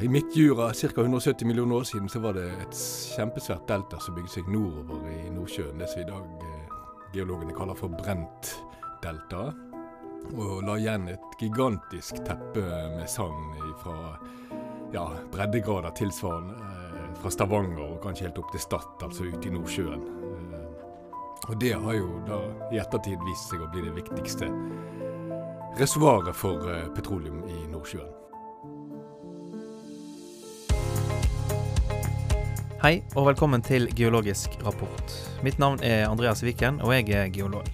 [0.00, 1.00] I Midtjura, ca.
[1.00, 2.78] 170 millioner år siden, så var det et
[3.16, 5.78] kjempesvært delta som bygde seg nordover i Nordsjøen.
[5.80, 6.74] Det som i dag eh,
[7.14, 9.62] geologene kaller for Brent-deltaet.
[10.34, 13.94] Og la igjen et gigantisk teppe med sand fra
[14.92, 19.54] ja, breddegrader tilsvarende eh, fra Stavanger og kanskje helt opp til Stad, altså ute i
[19.56, 20.04] Nordsjøen.
[20.34, 20.68] Eh,
[21.46, 24.52] og det har jo da i ettertid vist seg å bli det viktigste
[25.80, 28.25] reservoaret for petroleum i Nordsjøen.
[32.86, 35.10] Hei og velkommen til Geologisk rapport.
[35.42, 37.66] Mitt navn er Andreas Viken, og jeg er geolog.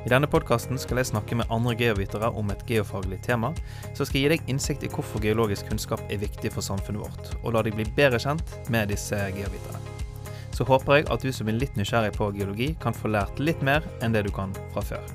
[0.00, 3.50] I denne podkasten skal jeg snakke med andre geovitere om et geofaglig tema,
[3.92, 7.58] som skal gi deg innsikt i hvorfor geologisk kunnskap er viktig for samfunnet vårt, og
[7.58, 9.82] la deg bli bedre kjent med disse geoviterne.
[10.56, 13.60] Så håper jeg at du som er litt nysgjerrig på geologi, kan få lært litt
[13.60, 15.12] mer enn det du kan fra før.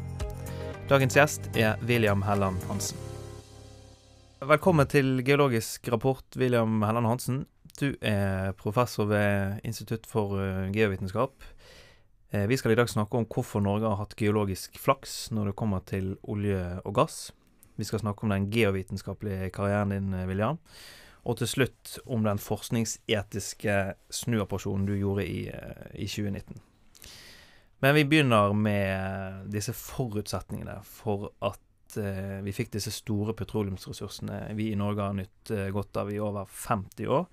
[0.93, 3.01] Dagens gjest er William Helland Hansen.
[4.45, 7.41] Velkommen til Geologisk rapport, William Helland Hansen.
[7.73, 11.43] Du er professor ved Institutt for eh, geovitenskap.
[12.29, 15.55] Eh, vi skal i dag snakke om hvorfor Norge har hatt geologisk flaks når det
[15.57, 17.31] kommer til olje og gass.
[17.81, 20.59] Vi skal snakke om den geovitenskapelige karrieren din, eh, William.
[21.25, 23.79] Og til slutt om den forskningsetiske
[24.11, 25.49] snuoperasjonen du gjorde i,
[25.95, 26.61] i 2019.
[27.81, 31.59] Men vi begynner med disse forutsetningene for at
[32.43, 37.07] vi fikk disse store petroleumsressursene vi i Norge har nytt godt av i over 50
[37.07, 37.27] år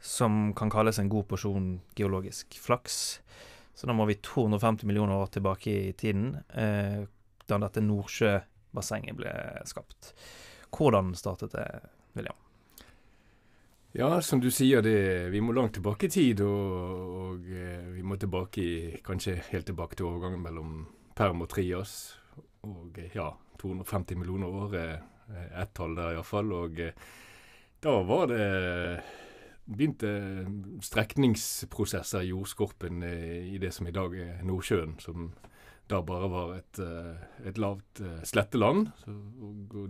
[0.00, 3.20] som kan kalles en god porsjon geologisk flaks.
[3.74, 7.06] Så da må vi 250 millioner år tilbake i tiden, eh,
[7.46, 9.32] da dette Nordsjøbassenget ble
[9.66, 10.12] skapt.
[10.74, 11.66] Hvordan startet det,
[12.18, 12.36] William?
[13.92, 16.42] Ja, som du sier, det, vi må langt tilbake i tid.
[16.44, 20.74] Og, og eh, vi må tilbake i, kanskje helt tilbake til overgangen mellom
[21.16, 21.94] Perm og Trias.
[22.68, 23.30] Og eh, ja,
[23.62, 24.92] 250 millioner år er
[25.62, 26.52] ett tall der iallfall.
[26.52, 27.08] Og eh,
[27.82, 28.44] da var det
[29.68, 30.10] begynte
[30.82, 35.28] strekningsprosesser i jordskorpen i det som i dag er Nordsjøen, som
[35.88, 38.90] da bare var et, eh, et lavt eh, sletteland.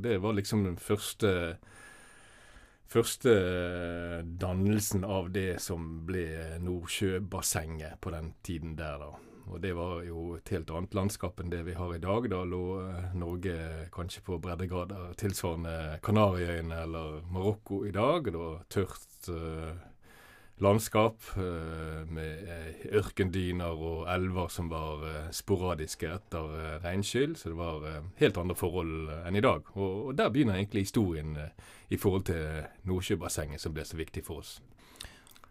[0.03, 1.59] det var liksom den første
[2.89, 9.28] første eh, dannelsen av det som ble Nordsjøbassenget på den tiden der, da.
[9.49, 12.29] Og det var jo et helt annet landskap enn det vi har i dag.
[12.31, 12.63] Da lå
[13.19, 13.57] Norge
[13.95, 18.29] kanskje på breddegrader tilsvarende Kanariøyene eller Marokko i dag.
[18.29, 19.81] Det var tørt eh,
[20.61, 25.05] landskap eh, med ørkendyner og elver som var
[25.35, 27.37] sporadiske etter regnskyll.
[27.39, 27.87] Så det var
[28.21, 29.69] helt andre forhold enn i dag.
[29.77, 31.37] Og, og der begynner egentlig historien
[31.89, 34.59] i forhold til Nordsjøbassenget, som ble så viktig for oss.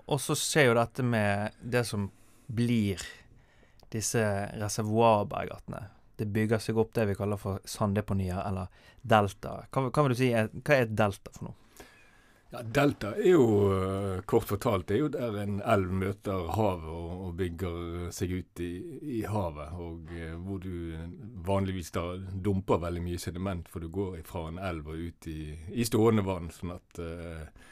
[0.08, 2.08] Og så skjer jo dette med det som
[2.48, 3.02] blir
[3.94, 4.24] disse
[4.58, 5.84] reservoarbergartene.
[6.18, 8.72] Det bygger seg opp det vi kaller for sanddeponier, eller
[9.02, 9.60] delta.
[9.70, 11.68] Hva, hva, vil du si, er, hva er et delta for noe?
[12.50, 16.94] Ja, Delta er jo uh, kort fortalt det er jo der en elv møter havet
[16.94, 18.70] og, og bygger seg ut i,
[19.18, 19.74] i havet.
[19.76, 20.96] Og uh, hvor du
[21.44, 25.42] vanligvis da dumper veldig mye sediment, for du går fra en elv og ut i,
[25.76, 26.48] i stående vann.
[26.56, 27.68] Sånn at uh,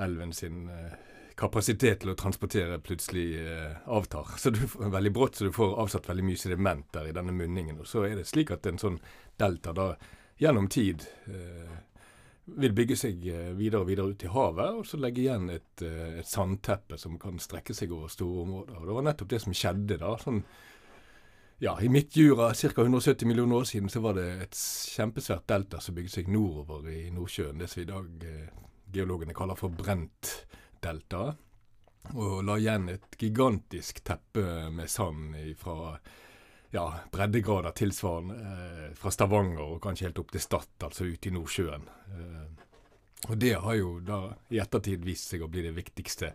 [0.00, 0.64] elven sin
[1.40, 4.36] kapasitet til å transportere plutselig eh, avtar.
[4.38, 7.80] Så du veldig brått, så du får avsatt veldig mye sediment der i denne munningen.
[7.80, 8.98] Og så er det slik at en sånn
[9.40, 9.94] delta da
[10.40, 11.78] gjennom tid eh,
[12.58, 15.84] vil bygge seg eh, videre og videre ut i havet, og så legge igjen et,
[15.86, 18.80] eh, et, sandteppe som kan strekke seg over store områder.
[18.80, 20.16] Og Det var nettopp det som skjedde da.
[20.20, 20.42] sånn
[21.60, 22.72] ja, I Midtjura ca.
[22.82, 24.56] 170 millioner år siden så var det et
[24.96, 27.60] kjempesvært delta som bygde seg nordover i Nordsjøen.
[27.60, 28.48] Det som i dag eh,
[28.94, 30.32] geologene kaller for brent
[30.82, 31.30] delta.
[32.16, 35.98] Og la igjen et gigantisk teppe med sand fra
[36.70, 41.34] ja, breddegrader tilsvarende eh, fra Stavanger og kanskje helt opp til Stad, altså ute i
[41.34, 41.86] Nordsjøen.
[42.14, 42.66] Eh,
[43.28, 46.32] og det har jo da i ettertid vist seg å bli det viktigste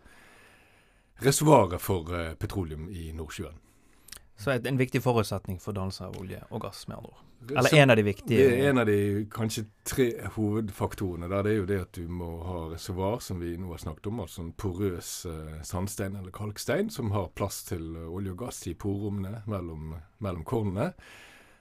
[1.23, 3.61] reservoaret for eh, petroleum i Nordsjøen.
[4.37, 7.21] Så et, en viktig forutsetning for dannelse av olje og gass, med andre ord.
[7.45, 11.29] Eller en av de viktige Det er en av de kanskje tre hovedfaktorene.
[11.29, 14.09] Der det er jo det at du må ha reservoar, som vi nå har snakket
[14.11, 18.41] om, altså en porøs uh, sandstein eller kalkstein som har plass til uh, olje og
[18.47, 19.95] gass i porrommene mellom,
[20.25, 20.91] mellom kornene.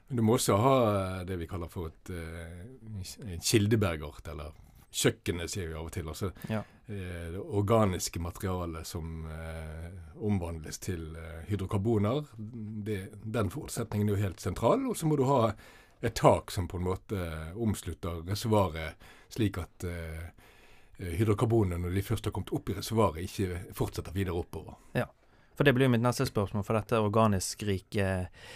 [0.09, 4.57] Men du må også ha uh, det vi kaller for et en kildebergart, eller
[4.95, 6.09] kjøkkenet, sier vi av og til.
[6.11, 6.61] Altså ja.
[6.87, 9.89] eh, det organiske materialet som eh,
[10.23, 12.31] omvandles til eh, hydrokarboner.
[12.87, 14.87] Det, den forutsetningen er jo helt sentral.
[14.91, 15.41] Og så må du ha
[16.05, 17.27] et tak som på en måte
[17.57, 18.99] omslutter reservoaret,
[19.33, 20.25] slik at eh,
[20.99, 24.77] hydrokarbonene, når de først har kommet opp i reservoaret, ikke fortsetter videre oppover.
[24.95, 25.09] Ja,
[25.57, 26.67] for det blir jo mitt neste spørsmål.
[26.67, 28.47] For dette organisk rike eh,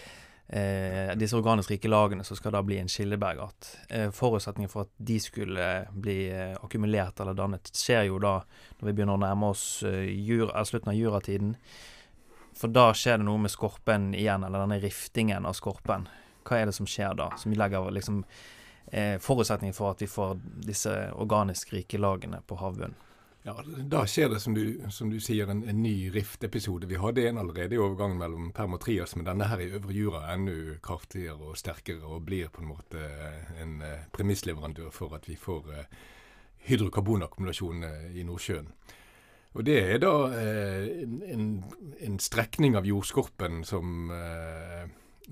[0.49, 3.67] disse organisk rike lagene som skal da bli en kildebergart.
[3.89, 8.39] Eh, forutsetningen for at de skulle bli eh, akkumulert eller dannet, skjer jo da
[8.79, 11.51] når vi begynner å nærme oss eh, jura, slutten av juratiden.
[12.57, 16.09] For da skjer det noe med skorpen igjen, eller denne riftingen av skorpen.
[16.47, 17.29] Hva er det som skjer da?
[17.37, 18.23] Som legger liksom
[18.91, 20.33] eh, forutsetningen for at vi får
[20.65, 22.97] disse organisk rike lagene på havbunnen.
[23.43, 26.87] Ja, Da skjer det, som du, som du sier, en, en ny riftepisode.
[26.87, 29.95] Vi hadde en allerede i overgangen mellom Perm og Trias, men denne her i Øvre
[29.95, 33.05] Jura er enda kraftigere og sterkere og blir på en måte
[33.61, 35.85] en uh, premissleverandør for at vi får uh,
[36.67, 38.67] hydrokarbonakkumulasjon uh, i Nordsjøen.
[39.55, 41.45] Og Det er da en,
[42.05, 44.11] en, strekning av jordskorpen som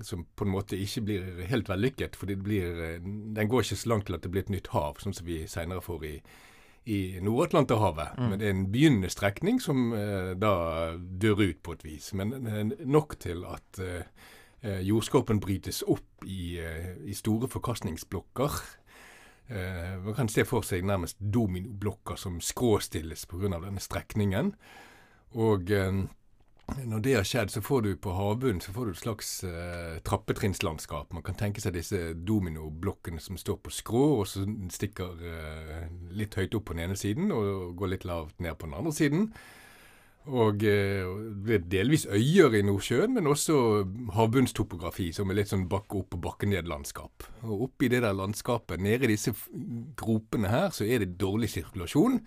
[0.02, 2.16] som på en måte ikke blir helt vellykket.
[2.16, 5.26] for Den går ikke så langt til at det blir et nytt hav, sånn som
[5.26, 6.12] vi senere får i,
[6.88, 8.16] i Nord-Atlanterhavet.
[8.18, 8.28] Mm.
[8.30, 10.52] Men det er en begynnende strekning som eh, da
[10.96, 12.10] dør ut på et vis.
[12.16, 14.02] Men eh, nok til at eh,
[14.62, 18.60] eh jordskorpen brytes opp i, eh, i store forkastningsblokker.
[19.48, 23.60] Eh, man kan se for seg nærmest dominoblokker som skråstilles pga.
[23.60, 24.54] denne strekningen.
[25.36, 25.68] Og
[26.76, 30.00] når det har skjedd, så får du på havbunnen så får du et slags eh,
[30.04, 31.12] trappetrinnslandskap.
[31.16, 34.44] Man kan tenke seg disse dominoblokkene som står på skrå, og så
[34.74, 35.86] stikker eh,
[36.18, 38.92] litt høyt opp på den ene siden og går litt lavt ned på den andre
[38.94, 39.30] siden.
[40.28, 41.12] Og uh,
[41.46, 43.54] det er delvis øyer i Nordsjøen, men også
[44.12, 47.24] havbunnstopografi, som er litt sånn bakke opp og bakke ned-landskap.
[47.48, 49.32] Og oppi det der landskapet, nede i disse
[49.96, 52.20] gropene her, så er det dårlig sirkulasjon.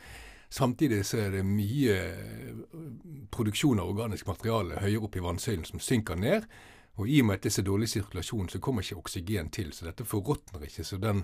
[0.52, 2.56] Samtidig så er det mye eh,
[3.32, 6.48] produksjon av organisk materiale høyere opp i vannsøylen som synker ned.
[7.00, 9.72] Og i og med at det er så dårlig sirkulasjon, så kommer ikke oksygen til.
[9.72, 10.84] Så dette forråtner ikke.
[10.84, 11.24] Så den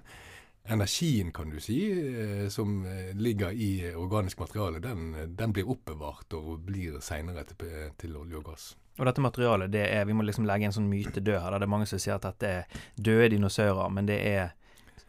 [0.64, 6.34] energien, kan du si, eh, som eh, ligger i organisk materiale, den, den blir oppbevart
[6.40, 7.68] og blir seinere til,
[8.00, 8.70] til, olje og gass.
[8.98, 11.60] Og dette materialet, det er, vi må liksom legge en sånn myte død her.
[11.60, 14.56] Det er mange som sier at dette er døde dinosaurer, men det er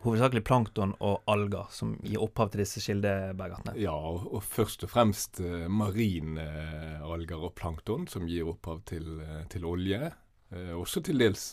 [0.04, 3.74] hovedsakelig plankton og alger som gir opphav til disse kildebergartene?
[3.80, 8.84] Ja, og, og først og fremst uh, marine uh, alger og plankton som gir opphav
[8.88, 10.12] til, uh, til olje.
[10.48, 11.50] også til dels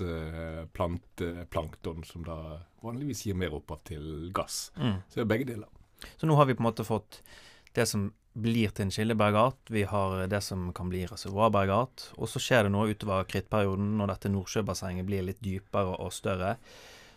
[0.72, 2.38] planteplankton, som da
[2.80, 4.72] vanligvis gir mer opphav til gass.
[4.78, 5.02] Mm.
[5.10, 5.68] Så det er begge deler.
[6.16, 7.20] Så nå har vi på en måte fått
[7.76, 9.68] det som blir til en kildebergart.
[9.68, 12.10] Vi har det som kan bli reservoarbergart.
[12.16, 16.56] Og så skjer det noe utover krittperioden når dette Nordsjøbassenget blir litt dypere og større.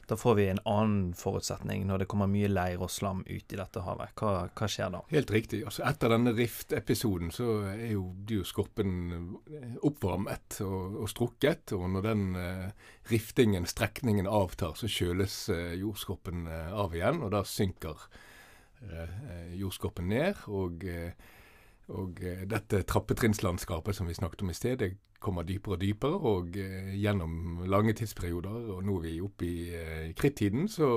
[0.09, 3.59] Da får vi en annen forutsetning når det kommer mye leir og slam ut i
[3.61, 4.15] dette havet.
[4.17, 5.03] Hva, hva skjer da?
[5.13, 5.61] Helt riktig.
[5.69, 11.75] Altså, etter denne Rift-episoden så er jo, dyrskorpen eh, oppvarmet og, og, strukket.
[11.77, 17.21] Og når den eh, riftingen, strekningen, avtar, så kjøles eh, jordskorpen eh, av igjen.
[17.25, 18.09] Og da synker
[19.59, 20.47] jordskorpen ned.
[20.47, 20.85] og
[21.97, 26.21] og eh, dette trappetrinslandskapet som vi snakket om i sted, det kommer dypere og dypere.
[26.33, 30.91] Og eh, gjennom lange tidsperioder, og nå er vi oppe i eh, krittiden, så,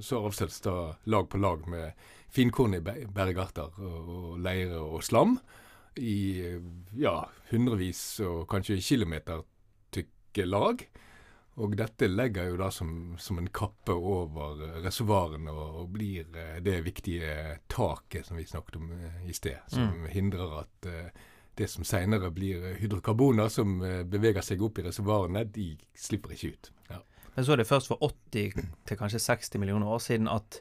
[0.00, 0.76] så avsettes da
[1.10, 5.38] lag på lag med finkornige bergarter og, og leire og slam
[6.02, 6.42] i
[6.98, 7.20] ja,
[7.52, 9.44] hundrevis og kanskje kilometer
[9.94, 10.82] tykke lag.
[11.62, 16.56] Og dette legger jo da som, som en kappe over reservoarene og, og, blir eh,
[16.64, 20.08] det viktige taket som vi snakket om eh, i sted, som mm.
[20.10, 21.22] hindrer at uh,
[21.58, 26.54] det som senere blir hydrokarboner som uh, beveger seg opp i reservoarene, de slipper ikke
[26.54, 26.70] ut.
[26.90, 27.00] Ja.
[27.34, 30.60] Men så er det først for 80 til kanskje 60 millioner år siden at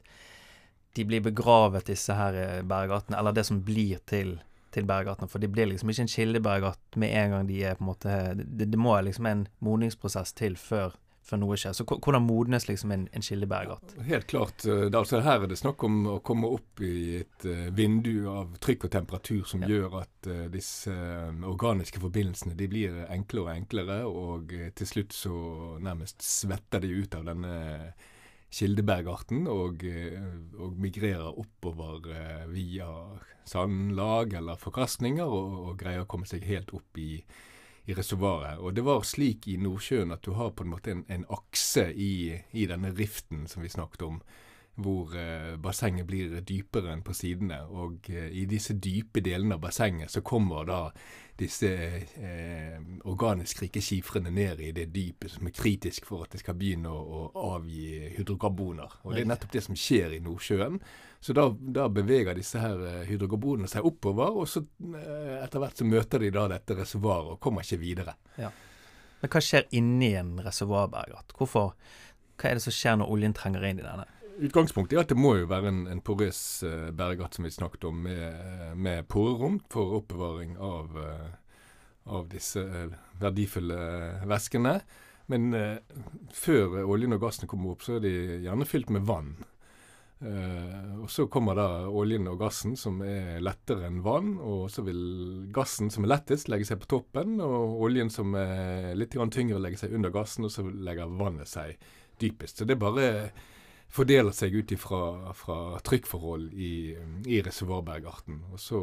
[0.94, 4.38] de blir begravet, disse her bergartene, eller det som blir til
[4.74, 5.30] til bergartene.
[5.30, 8.18] For de blir liksom ikke en kildebergart med en gang de er på en måte
[8.38, 11.76] Det, det må liksom en modningsprosess til før, før noe skjer.
[11.76, 13.96] Så hvordan modnes liksom en, en kildebergart?
[14.08, 14.66] Helt klart.
[14.68, 18.58] Eh, altså her er det snakk om å komme opp i et uh, vindu av
[18.64, 19.72] trykk og temperatur som ja.
[19.74, 20.94] gjør at uh, disse
[21.50, 25.36] organiske forbindelsene de blir enklere og enklere, og til slutt så
[25.84, 27.56] nærmest svetter de ut av denne
[28.54, 29.82] kildebergarten og,
[30.62, 32.06] og migrerer oppover
[32.52, 32.86] via
[33.50, 37.24] sandlag eller forkastninger, og, og greier å komme seg helt opp i,
[37.86, 38.60] i reservoaret.
[38.60, 41.90] Og det var slik i Nordsjøen at du har på en måte en, en akse
[41.92, 44.22] i, i, denne riften som vi snakket om,
[44.80, 47.60] hvor eh, bassenget blir dypere enn på sidene.
[47.70, 50.80] Og eh, i disse dype delene av bassenget så kommer da
[51.38, 52.76] disse eh,
[53.10, 56.92] organisk rike skifrene ned i det dypet som er kritisk for at det skal begynne
[56.94, 59.00] å, å avgi hydrokarboner.
[59.04, 60.78] Og det er nettopp det som skjer i Nordsjøen.
[61.24, 65.82] Så da, da beveger disse her eh, hydrokarbonene seg oppover, og så eh, etter hvert
[65.82, 68.18] så møter de da dette reservoaret og kommer ikke videre.
[68.38, 68.52] Ja.
[69.24, 71.16] Men hva skjer inni en reservoarberg?
[71.40, 71.70] Hva
[72.50, 74.06] er det som skjer når oljen trenger inn i denne?
[74.40, 77.86] Utgangspunktet er at det må jo være en, en porøs uh, bergart, som vi snakket
[77.90, 81.32] om, med, med porerom for oppbevaring av, uh,
[82.18, 83.80] av disse uh, verdifulle
[84.30, 84.78] væskene.
[85.32, 85.78] Men eh,
[86.36, 88.12] før oljen og gassen kommer opp, så er de
[88.44, 89.30] gjerne fylt med vann.
[90.24, 94.34] Og Så kommer da oljen og gassen, som er lettere enn vann.
[94.40, 95.00] Og så vil
[95.56, 97.40] gassen, som er lettest, legge seg på toppen.
[97.44, 100.48] Og oljen, som er litt tyngre, legge seg under gassen.
[100.48, 101.80] Og så legger vannet seg
[102.20, 102.60] dypest.
[102.60, 103.08] Så det er bare
[103.94, 106.74] fordeler seg ut fra trykkforhold i,
[107.30, 108.42] i reservoarbergarten.
[108.54, 108.82] Og så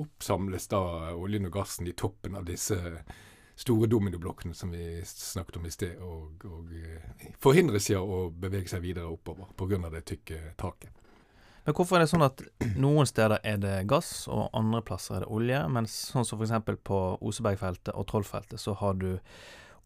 [0.00, 0.82] oppsamles da
[1.16, 2.78] oljen og gassen i toppen av disse
[3.60, 8.70] store dominoblokkene som vi snakket om i sted, og, og eh, forhindres i å bevege
[8.72, 9.90] seg videre oppover pga.
[9.92, 10.92] det tykke taket.
[11.66, 12.40] Men hvorfor er det sånn at
[12.80, 16.72] noen steder er det gass, og andre plasser er det olje, mens sånn som f.eks.
[16.88, 19.10] på Osebergfeltet og Trollfeltet, så har du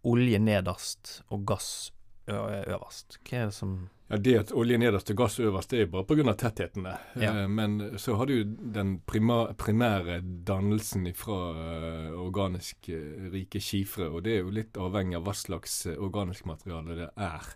[0.07, 1.91] olje nederst og gass
[2.28, 3.19] øverst?
[3.25, 3.76] Hva er det som
[4.09, 6.35] ja, Det at olje nederst og gass øverst, det er bare pga.
[6.37, 6.87] tettheten.
[7.16, 7.31] Ja.
[7.31, 14.11] Eh, men så har du den primære dannelsen fra uh, organisk uh, rike skifre.
[14.11, 17.49] Og det er jo litt avhengig av hva slags organisk materiale det er.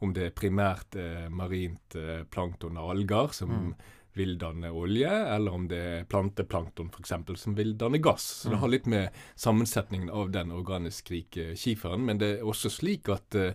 [0.00, 0.96] Om det er primært
[1.28, 1.94] marint
[2.32, 3.74] plankton og alger som mm.
[4.16, 7.12] vil danne olje, eller om det er planteplankton f.eks.
[7.36, 8.24] som vil danne gass.
[8.40, 8.54] Så mm.
[8.54, 12.08] det har litt med sammensetningen av den organisk rike skiferen.
[12.08, 13.52] Men det er også slik at Eh,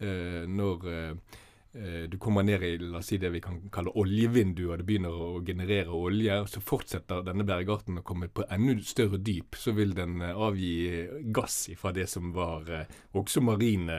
[0.00, 1.38] når eh,
[1.74, 4.86] eh, du kommer ned i la oss si det vi kan kalle oljevinduet, og det
[4.88, 9.58] begynner å generere olje, og så fortsetter denne bergarten å komme på enda større dyp,
[9.58, 12.68] så vil den avgi gass fra det som var
[13.18, 13.98] også marine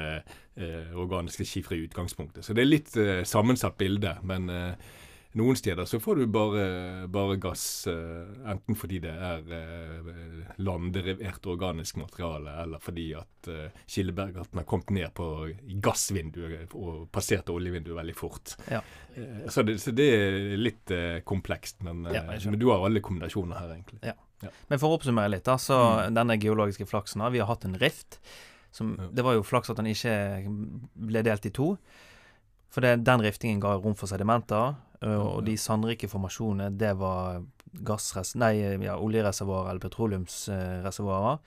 [0.60, 2.46] eh, organiske skifre i utgangspunktet.
[2.46, 4.18] Så det er litt eh, sammensatt bilde.
[4.24, 4.98] men eh,
[5.38, 6.64] noen steder så får du bare,
[7.08, 13.84] bare gass, uh, enten fordi det er uh, landderivert organisk materiale, eller fordi at uh,
[13.86, 15.28] Killebergarten har kommet ned på
[15.86, 18.56] gassvinduet og passerte oljevinduet veldig fort.
[18.72, 18.82] Ja.
[19.50, 20.92] Så, det, så, det, er litt
[21.28, 24.02] komplekst, men, ja, men, du har alle kombinasjoner her, egentlig.
[24.10, 24.52] Ja.
[24.72, 26.16] Men for å oppsummere litt, så mm.
[26.16, 28.22] denne geologiske flaksen Vi har hatt en rift.
[28.72, 30.14] Som, det var jo flaks at den ikke
[31.10, 31.74] ble delt i to.
[32.74, 34.78] For det, den riftingen ga rom for sedimenter,
[35.08, 37.44] og de sandrike formasjonene, det var
[37.86, 41.40] gassres nei, ja, oljereservoarer eller petroleumsreservoarer.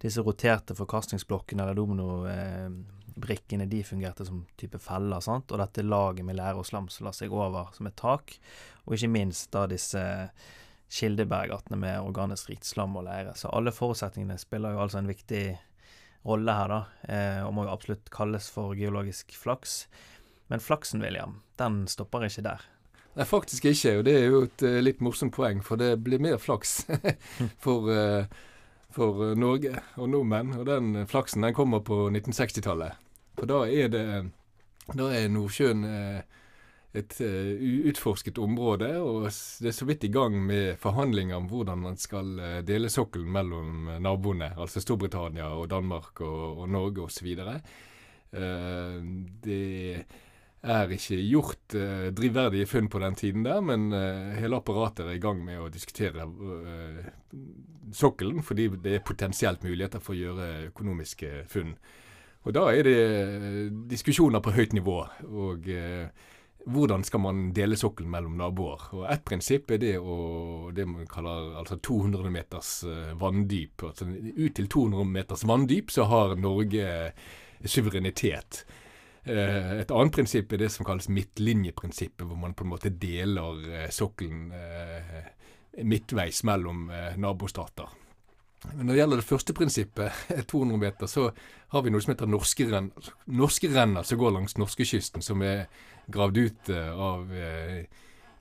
[0.00, 5.20] Disse roterte forkastningsblokkene eller dominobrikkene, de fungerte som type feller.
[5.24, 5.50] sant?
[5.50, 8.36] Og dette laget med lære og slam som la seg over som et tak.
[8.86, 10.04] Og ikke minst da disse
[10.90, 13.34] kildebergartene med organisk rikt slam og leire.
[13.38, 15.44] Så alle forutsetningene spiller jo altså en viktig
[16.26, 19.86] rolle her, da, eh, og må jo absolutt kalles for geologisk flaks.
[20.50, 22.66] Men flaksen, William, den stopper ikke der.
[23.18, 23.96] Nei, faktisk ikke.
[23.98, 26.84] Og det er jo et uh, litt morsomt poeng, for det blir mer flaks
[27.64, 28.26] for, uh,
[28.94, 30.54] for uh, Norge og nordmenn.
[30.60, 33.00] Og den flaksen den kommer på 1960-tallet.
[33.38, 34.04] For da er det
[34.90, 35.84] da er Nordsjøen
[36.98, 39.28] et utforsket område, og
[39.62, 42.32] det er så vidt i gang med forhandlinger om hvordan man skal
[42.66, 47.30] dele sokkelen mellom naboene, altså Storbritannia og Danmark og, og Norge osv.
[48.34, 48.98] Uh,
[49.46, 49.60] det
[50.62, 55.16] er ikke gjort uh, drivverdige funn på den tiden der, men uh, hele apparatet er
[55.16, 57.00] i gang med å diskutere uh,
[57.96, 61.72] sokkelen, fordi det er potensielt muligheter for å gjøre økonomiske funn.
[62.44, 63.00] Og Da er det
[63.90, 65.00] diskusjoner på høyt nivå.
[65.28, 65.66] og
[66.64, 68.80] hvordan skal man dele sokkelen mellom naboer?
[68.96, 72.70] Og Ett prinsipp er det å det man kaller altså 200 meters
[73.20, 73.82] vanndyp.
[73.82, 77.12] Altså Ut til 200 meters vanndyp så har Norge
[77.64, 78.64] suverenitet.
[79.24, 83.64] Eh, et annet prinsipp er det som kalles midtlinjeprinsippet, hvor man på en måte deler
[83.68, 85.18] eh, sokkelen eh,
[85.86, 86.88] midtveis mellom
[87.20, 87.88] nabostater.
[88.74, 91.30] Men når det gjelder det første prinsippet, 200 meter, så
[91.72, 95.68] har vi noe som heter norske, renner, norske som går langs norskekysten, som er
[96.10, 97.30] gravd ut av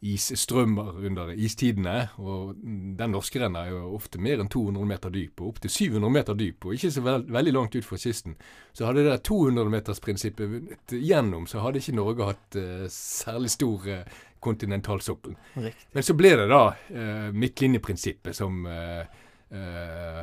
[0.01, 2.09] isstrømmer under istidene.
[2.17, 2.55] Og
[2.99, 6.39] den norske renna er jo ofte mer enn 200 meter dyp, og opptil 700 meter
[6.39, 8.37] dyp, og ikke så veld, veldig langt ut fra kysten.
[8.73, 14.21] Så hadde det 200-metersprinsippet vunnet gjennom, så hadde ikke Norge hatt uh, særlig stor uh,
[14.39, 15.35] kontinentalsokkel.
[15.59, 18.63] Men så ble det da uh, midtlinjeprinsippet som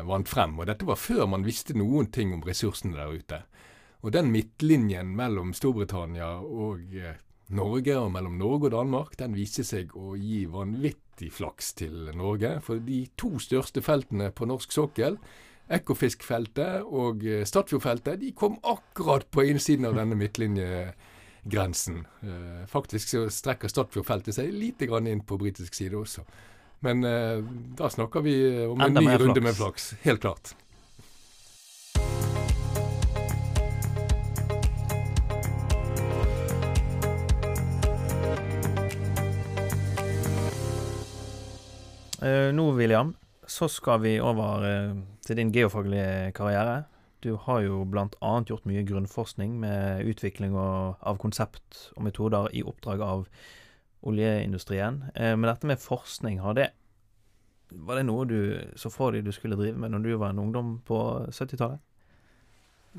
[0.07, 0.53] vant frem.
[0.55, 3.41] Og dette var før man visste noen ting om ressursene der ute.
[4.07, 6.95] Og den midtlinjen mellom Storbritannia og
[7.55, 12.57] Norge og mellom Norge og Danmark, den viser seg å gi vanvittig flaks til Norge.
[12.67, 15.21] For de to største feltene på norsk sokkel,
[15.67, 22.05] Ekofiskfeltet og eh, Statfjordfeltet, de kom akkurat på innsiden av denne midtlinjegrensen.
[22.23, 26.23] Eh, faktisk så strekker Statfjordfeltet seg lite grann inn på britisk side også.
[26.87, 27.43] Men eh,
[27.79, 28.37] da snakker vi
[28.67, 29.97] om en ny runde med flaks.
[30.07, 30.55] Helt klart.
[42.57, 43.15] Nå, William,
[43.47, 46.85] så skal vi over uh, til din geofaglige karriere.
[47.25, 48.33] Du har jo bl.a.
[48.47, 53.25] gjort mye grunnforskning med utvikling av konsept og metoder i oppdrag av
[54.07, 55.01] oljeindustrien.
[55.15, 56.71] Eh, men dette med forskning, det
[57.71, 58.39] var det noe du
[58.79, 61.01] så for deg du skulle drive med når du var en ungdom på
[61.35, 61.83] 70-tallet?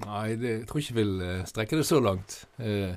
[0.04, 2.42] Nei, det, jeg tror ikke jeg vil eh, strekke det så langt.
[2.62, 2.94] Eh,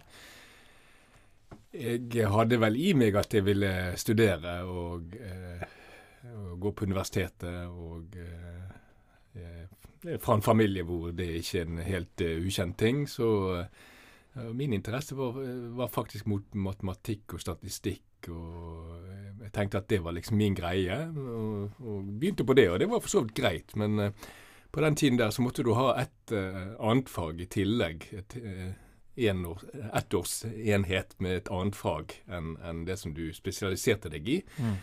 [1.70, 3.70] jeg hadde vel i meg at jeg ville
[4.00, 5.14] studere eh, og
[6.60, 7.68] gå på universitetet.
[7.68, 8.16] Og
[10.20, 13.08] fra en familie hvor det ikke er en helt ukjent ting.
[13.08, 13.28] Så
[14.54, 15.38] min interesse var,
[15.76, 18.28] var faktisk mot matematikk og statistikk.
[18.28, 19.06] og
[19.42, 22.70] Jeg tenkte at det var liksom min greie, og, og begynte på det.
[22.70, 23.76] Og det var for så vidt greit.
[23.76, 24.12] men
[24.72, 28.06] på den tiden der så måtte du ha et annet fag i tillegg.
[28.14, 28.70] Et, uh,
[29.50, 29.64] år,
[29.98, 34.38] ettårsenhet med et annet fag enn en det som du spesialiserte deg i.
[34.58, 34.76] Mm.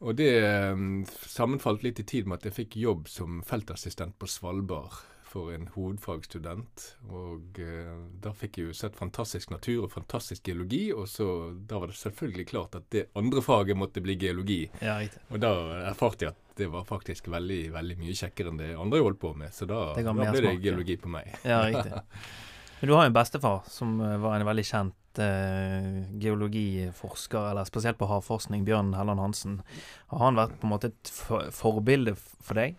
[0.00, 0.32] Og det
[0.72, 4.96] um, sammenfalt litt i tid med at jeg fikk jobb som feltassistent på Svalbard
[5.30, 6.86] for en hovedfagsstudent.
[7.12, 11.82] Og uh, da fikk jeg jo sett fantastisk natur og fantastisk geologi, og så da
[11.82, 14.62] var det selvfølgelig klart at det andre faget måtte bli geologi.
[14.80, 15.52] Ja, og da
[15.92, 19.34] erfarte jeg at det var faktisk veldig veldig mye kjekkere enn det andre holdt på
[19.36, 19.52] med.
[19.52, 21.02] Så da, da ble det smak, geologi ja.
[21.04, 21.36] på meg.
[21.44, 22.00] Ja, riktig.
[22.80, 27.98] Men du har jo en bestefar som eh, var en veldig kjent geologiforsker, eller spesielt
[27.98, 29.60] på havforskning, Bjørn Helland Hansen.
[30.12, 32.70] Har han vært på en måte et for forbilde for deg?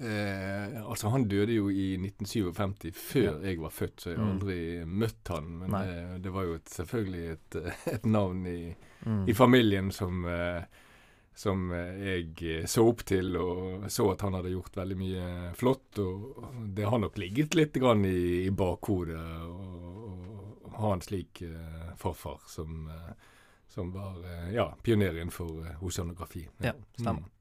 [0.00, 3.34] Eh, altså Han døde jo i 1957, før ja.
[3.50, 4.36] jeg var født, så jeg har mm.
[4.36, 4.94] aldri mm.
[5.04, 5.44] møtt han.
[5.60, 7.50] Men eh, det var jo et, selvfølgelig et,
[7.94, 9.24] et navn i, mm.
[9.28, 10.62] i, familien som eh,
[11.40, 15.28] som eh, jeg eh, så opp til, og så at han hadde gjort veldig mye
[15.56, 16.00] flott.
[16.02, 16.42] Og
[16.76, 20.29] det har nok ligget litt grann i, i bakhodet å
[20.80, 23.12] ha en slik uh, farfar som, uh,
[23.68, 26.46] som var uh, ja, pioner innenfor uh, oseanografi.
[26.58, 27.26] Ja, stemmer.
[27.26, 27.36] Mm.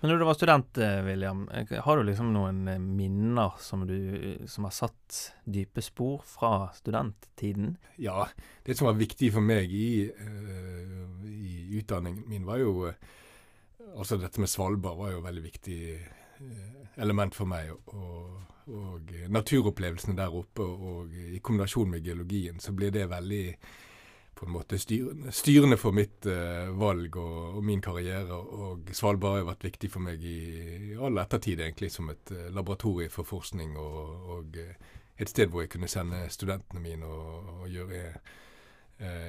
[0.00, 1.40] Men når du var student, William,
[1.82, 2.60] har du liksom noen
[2.94, 7.72] minner som, du, som har satt dype spor fra studenttiden?
[7.98, 8.28] Ja,
[8.62, 12.92] det som var viktig for meg i, i utdanningen min, var jo
[13.96, 17.72] altså dette med Svalbard var jo et veldig viktig uh, element for meg.
[17.92, 23.44] Og, og naturopplevelsene der oppe, og i kombinasjon med geologien, så blir det veldig
[24.38, 28.34] på en måte styrende, styrende for mitt uh, valg og, og, min karriere.
[28.34, 33.10] Og Svalbard har vært viktig for meg i, all ettertid, egentlig, som et uh, laboratorie
[33.10, 33.74] for forskning.
[33.82, 38.04] Og, og uh, et sted hvor jeg kunne sende studentene mine og, og gjøre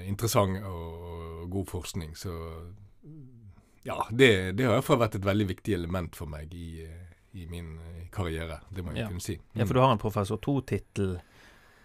[0.09, 2.15] interessant og, god forskning.
[2.17, 2.31] Så
[3.85, 6.81] ja, det, det har iallfall vært et veldig viktig element for meg i,
[7.31, 8.59] i min eh, karriere.
[8.69, 9.07] Det må jeg ja.
[9.07, 9.35] kunne si.
[9.37, 9.59] Mm.
[9.61, 11.19] Ja, For du har en professor to-tittel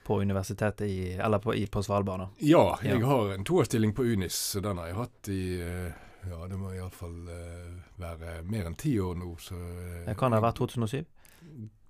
[0.04, 2.20] på universitetet i, eller på, i, på Svalbard?
[2.20, 2.28] da?
[2.38, 3.07] Ja, jeg ja.
[3.07, 6.72] har en toårsstilling på UNIS, Så den har jeg hatt i eh, ja, det må
[6.72, 9.35] iallfall uh, være mer enn ti år nå.
[9.40, 11.04] Så, uh, kan det ha vært 2007?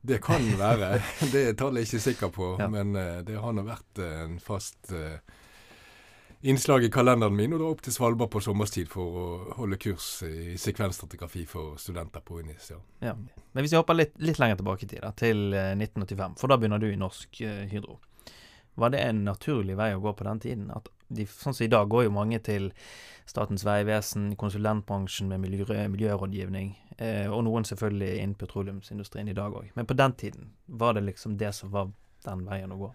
[0.04, 0.98] Det kan være.
[1.32, 2.48] det er tallet jeg ikke sikker på.
[2.58, 2.66] Ja.
[2.72, 5.20] Men uh, det har nå vært en fast uh,
[6.44, 9.26] innslag i kalenderen min og dra opp til Svalbard på sommerstid for å
[9.56, 12.66] holde kurs i sekvensstrategrafi for studenter på UNIS.
[12.74, 12.80] Ja.
[13.06, 13.14] ja.
[13.16, 16.52] Men hvis vi hopper litt, litt lenger tilbake i tid, da, til 1985, eh, for
[16.52, 17.96] da begynner du i Norsk uh, Hydro.
[18.76, 20.68] Var det en naturlig vei å gå på den tiden?
[20.74, 22.72] At de, sånn som I dag går jo mange til
[23.24, 29.70] Statens vegvesen, konsulentbransjen med miljø, miljørådgivning, eh, og noen selvfølgelig innen petroleumsindustrien i dag òg.
[29.78, 31.88] Men på den tiden, var det liksom det som var
[32.26, 32.92] den veien å gå?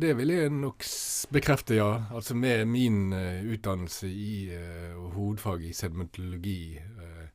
[0.00, 0.84] Det vil jeg nok
[1.32, 1.90] bekrefte, ja.
[2.14, 7.26] Altså Med min uh, utdannelse i uh, hovedfag i sedimentologi uh,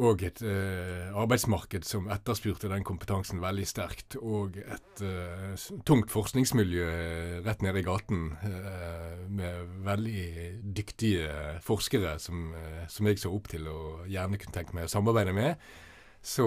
[0.00, 0.38] og et
[1.18, 5.02] arbeidsmarked som etterspurte den kompetansen veldig sterkt, og et
[5.84, 6.86] tungt forskningsmiljø
[7.44, 8.30] rett nede i gaten
[9.34, 10.22] med veldig
[10.78, 12.54] dyktige forskere som,
[12.88, 15.68] som jeg så opp til og gjerne kunne tenke meg å samarbeide med,
[16.22, 16.46] så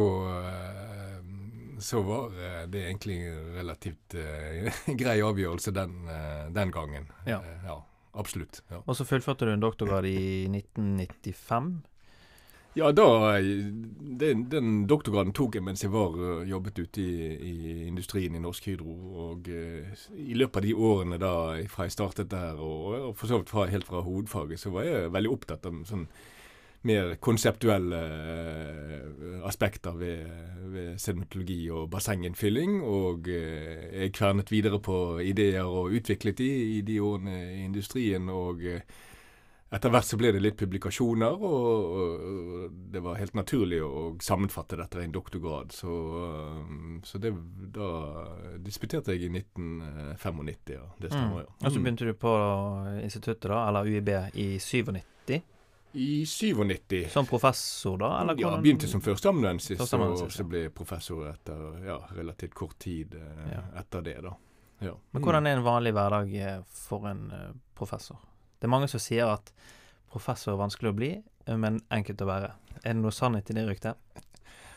[1.84, 5.98] så var eh, det egentlig en relativt uh, grei avgjørelse den,
[6.56, 7.10] den gangen.
[7.28, 7.42] Ja.
[7.66, 7.82] Ja
[8.14, 8.62] absolutt.
[8.70, 8.84] Ja.
[8.86, 11.82] Og så fullførte du en doktorgrad i 1995?
[12.78, 13.08] Ja, da
[13.38, 16.16] den, den, doktorgraden tok jeg mens jeg var
[16.50, 17.56] jobbet ute i, i,
[17.88, 18.94] industrien i Norsk Hydro.
[19.26, 21.34] Og i løpet av de årene da
[21.74, 24.88] fra jeg startet der, og, og for så vidt fra, helt fra hovedfaget, så var
[24.90, 26.08] jeg veldig opptatt av sånn
[26.88, 30.28] mer konseptuelle uh, aspekter ved,
[30.74, 32.82] ved sedimentologi og bassenginnfylling.
[32.84, 38.30] Og jeg kvernet videre på ideer og utviklet de i de årene i industrien.
[38.30, 38.80] og uh,
[39.74, 45.02] etter hvert så ble det litt publikasjoner, og, det var helt naturlig å sammenfatte dette
[45.02, 45.74] i en doktorgrad.
[45.74, 45.94] Så,
[47.08, 47.32] så det,
[47.74, 47.88] da
[48.62, 50.86] disputerte jeg i 1995, ja.
[51.00, 51.42] Det stemmer, mm.
[51.42, 51.56] ja.
[51.58, 51.88] Og så mm.
[51.88, 52.36] begynte du på
[53.02, 55.42] instituttet, da, eller UiB, i 97?
[55.94, 57.10] I 97.
[57.14, 58.08] Som professor, da?
[58.22, 63.14] Eller ja, hvordan- begynte som førsteamanuensis, og så ble professor etter ja, relativt kort tid
[63.16, 63.62] eh, Ja.
[63.80, 64.34] etter det, da.
[64.82, 64.96] Ja.
[65.12, 68.18] Men hvordan er en vanlig hverdag eh, for en eh, professor?
[68.60, 69.52] Det er mange som sier at
[70.12, 71.12] professor er vanskelig å bli,
[71.48, 72.52] eh, men enkelt å være.
[72.84, 73.96] Er det noe sannhet i det ryktet?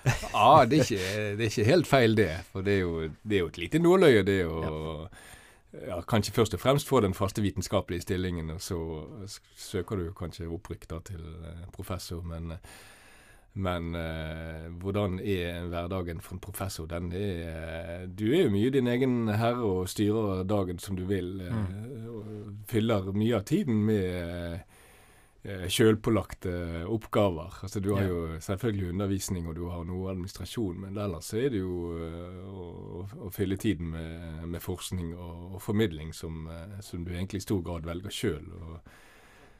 [0.07, 2.29] Ja, det er, ikke, det er ikke helt feil, det.
[2.52, 5.09] For det er jo, det er jo et lite nåløye, det å ja,
[6.08, 8.78] Kanskje først og fremst få den faste vitenskapelige stillingen, og så
[9.56, 12.22] søker du kanskje opprykk da til eh, professor.
[12.22, 12.58] Men, eh,
[13.54, 16.86] men eh, hvordan er hverdagen for en professor?
[16.86, 21.42] Den er Du er jo mye din egen herre og styrer dagen som du vil.
[21.50, 22.08] Mm.
[22.08, 22.24] og
[22.68, 24.60] fyller mye av tiden med
[25.70, 26.52] sjølpålagte
[26.90, 27.59] oppgaver.
[27.62, 28.09] Altså Du har Ja.
[28.09, 33.06] jo selvfølgelig undervisning og du har noe administrasjon, men ellers er det jo eh, å,
[33.26, 37.46] å fylle tiden med, med forskning og, og formidling som, eh, som du egentlig i
[37.46, 38.48] stor grad velger sjøl.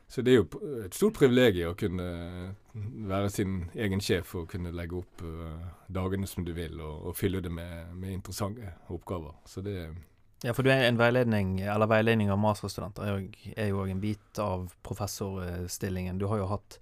[0.09, 2.05] Så det er jo et stort privilegium å kunne
[3.11, 7.17] være sin egen sjef og kunne legge opp eh, dagene som du vil, og, og
[7.19, 9.35] fylle det med, med interessante oppgaver.
[9.51, 9.89] Så det
[10.45, 13.07] Ja, for du er en veiledning, eller veiledning av masterstudenter
[13.57, 16.19] er jo- òg en bit av professorstillingen.
[16.19, 16.79] Du har jo hatt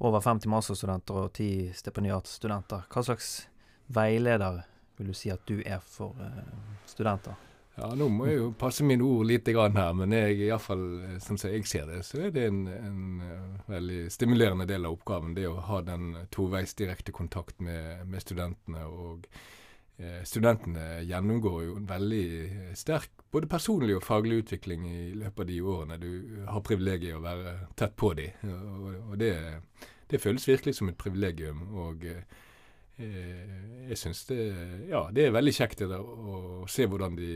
[0.00, 2.82] over 50 masterstudenter og 10 stipendiatstudenter.
[2.90, 3.46] Hva slags
[3.88, 4.64] veileder
[4.98, 6.44] vil du si at du er for eh,
[6.86, 7.34] studenter?
[7.78, 10.60] Ja, nå må jeg jo passe mine ord litt grann her, men jeg, i alle
[10.60, 14.84] fall, eh, som jeg ser det, så er det en, en eh, veldig stimulerende del
[14.84, 15.32] av oppgaven.
[15.34, 18.84] Det å ha den toveis direkte kontakt med, med studentene.
[18.84, 19.26] og
[20.28, 25.50] Studentene gjennomgår jo en veldig eh, sterk både personlig og faglig utvikling i løpet av
[25.50, 26.12] de årene du
[26.48, 28.48] har privilegiet å være tett på dem.
[29.08, 29.32] Og, det,
[30.12, 31.62] det føles virkelig som et privilegium.
[31.72, 32.24] og eh,
[32.96, 34.38] Eh, jeg syns det,
[34.90, 37.28] ja, det er veldig kjekt det å se hvordan de,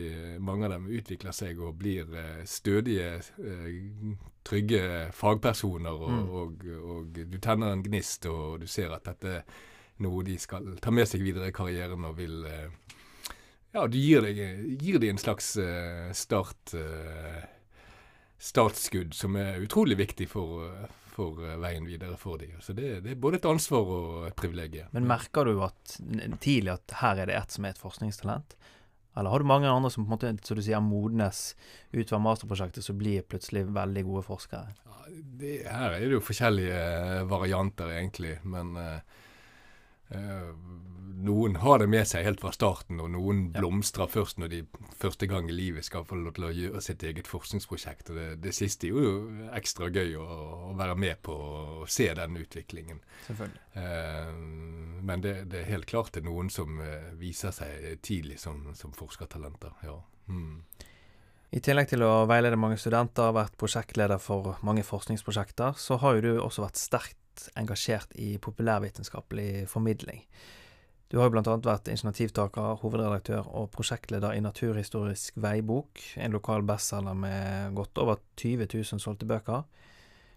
[0.45, 4.13] mange av dem utvikler seg og blir eh, stødige, eh,
[4.47, 4.83] trygge
[5.17, 5.97] fagpersoner.
[5.97, 6.29] Og, Mm.
[6.31, 9.43] og, og du tenner en gnist, og du ser at dette
[10.05, 12.69] noe de skal ta med seg videre i karrieren og vil eh,
[13.77, 14.39] Ja, du gir deg
[14.81, 17.43] gir de en slags eh, start eh,
[18.37, 20.67] startskudd som er utrolig viktig for,
[21.15, 22.59] for veien videre for dem.
[22.61, 24.91] Så det, det er både et ansvar og et privilegium.
[24.93, 25.95] Men merker du at
[26.45, 28.53] tidlig at her er det ett som er et forskningstalent?
[29.17, 31.55] Eller har du mange andre som på en måte, som du sier, modnes
[31.95, 34.75] utover masterprosjektet, så blir plutselig veldig gode forskere?
[34.85, 35.07] Ja,
[35.41, 36.83] det, her er det jo forskjellige
[37.31, 38.35] varianter, egentlig.
[38.45, 39.25] Men eh,
[41.27, 43.61] noen har det med seg helt fra starten, og noen Ja.
[43.61, 44.61] blomstrer først når de
[44.95, 48.11] første gang i livet skal få lov til å gjøre sitt eget forskningsprosjekt.
[48.11, 50.27] Og det, det siste er jo ekstra gøy å,
[50.71, 53.01] å være med på og se den utviklingen.
[53.27, 53.61] Selvfølgelig.
[53.75, 54.33] Eh,
[55.03, 58.75] men det, det er helt klart det er noen som eh, viser seg tidlig som,
[58.75, 59.73] som forskertalenter.
[59.83, 59.99] Ja.
[60.29, 60.63] Mm.
[61.57, 66.19] I tillegg til å veilede mange studenter, og vært prosjektleder for mange forskningsprosjekter, så har
[66.19, 67.17] jo du også vært sterkt
[67.57, 70.23] engasjert i populærvitenskapelig formidling.
[71.07, 77.15] Du har jo annet vært initiativtaker, hovedredaktør og prosjektleder i Naturhistorisk veibok, en lokal bestselger
[77.15, 79.63] med godt over 20 000 solgte bøker.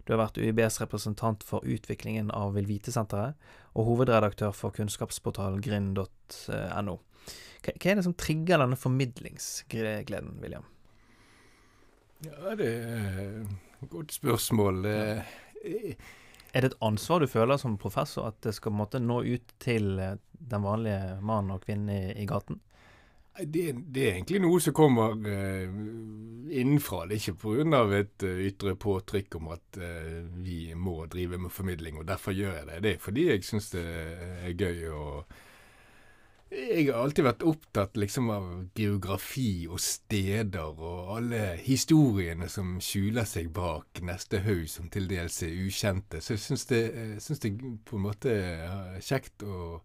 [0.05, 3.38] Du har vært UiBs representant for utviklingen av Villvitesenteret,
[3.73, 6.97] og hovedredaktør for kunnskapsportalen grind.no.
[7.59, 10.69] Hva er det som trigger denne formidlingsgleden, William?
[12.25, 13.27] ja, det er
[13.81, 14.85] et godt spørsmål.
[14.85, 15.21] Eh,
[16.53, 19.99] Er det et ansvar du føler som professor, at det skal måtte nå ut til
[19.99, 22.62] eh, den vanlige mannen og kvinnen i, i gaten?
[23.39, 25.69] Det, det er egentlig noe som kommer eh,
[26.59, 27.05] innenfra.
[27.07, 27.83] Det er ikke pga.
[27.99, 32.57] et uh, ytre påtrykk om at eh, vi må drive med formidling, og derfor gjør
[32.57, 32.81] jeg det.
[32.83, 34.89] Det er fordi jeg syns det er gøy.
[34.89, 35.38] og
[36.49, 38.45] Jeg har alltid vært opptatt liksom av
[38.77, 45.43] geografi og steder og alle historiene som skjuler seg bak neste haug som til dels
[45.45, 46.23] er ukjente.
[46.25, 46.81] Så jeg syns det,
[47.19, 47.53] jeg det
[47.85, 49.77] på en måte er kjekt å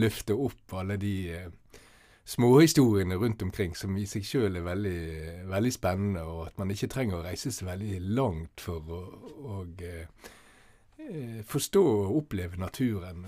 [0.00, 1.84] løfte opp alle de eh,
[2.24, 5.02] småhistoriene rundt omkring som i seg sjøl er veldig,
[5.52, 9.04] veldig spennende, og at man ikke trenger å reise så veldig langt for å,
[9.84, 10.32] eh, eh,
[11.46, 13.20] forstå og oppleve naturen.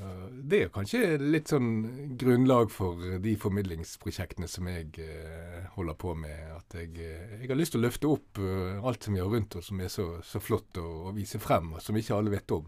[0.48, 6.56] Det er kanskje litt sånn grunnlag for de formidlingsprosjektene som jeg eh, holder på med.
[6.56, 9.30] At jeg, eh, jeg har lyst til å løfte opp eh, alt som vi har
[9.30, 12.32] rundt oss som er så, så flott å, å vise frem, og som ikke alle
[12.34, 12.66] vet om.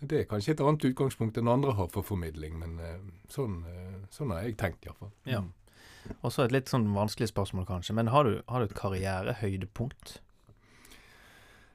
[0.00, 2.98] Det er kanskje et annet utgangspunkt enn andre har for formidling, men eh,
[3.32, 5.12] sånn, eh, sånn har jeg tenkt iallfall.
[5.28, 5.44] Ja.
[6.24, 7.94] Også et litt sånn vanskelig spørsmål, kanskje.
[7.98, 10.18] Men har du, har du et karrierehøydepunkt?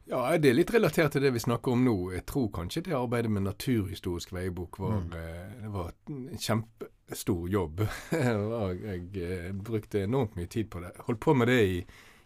[0.08, 1.94] Ja, det er litt relatert til det vi snakker om nå.
[2.13, 5.13] Jeg tror kanskje det arbeidet med Naturhistorisk veibok var, Mm.
[5.18, 7.82] eh, det var en kjempestor jobb.
[8.12, 10.91] Jeg eh, brukte enormt mye tid på det.
[11.08, 11.80] Holdt på med det i,